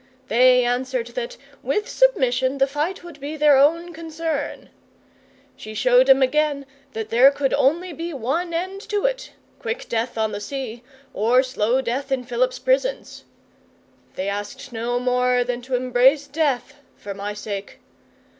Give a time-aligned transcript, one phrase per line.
[0.29, 4.71] They answered that, with submission, the fight would be their own concern.
[5.55, 10.17] She showed 'em again that there could be only one end to it quick death
[10.17, 10.81] on the sea,
[11.13, 13.25] or slow death in Philip's prisons.
[14.15, 17.77] They asked no more than to embrace death for my sake.